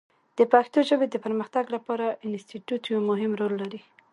[0.37, 3.81] د پښتو ژبې د پرمختګ لپاره انسټیټوت یو مهم رول لري.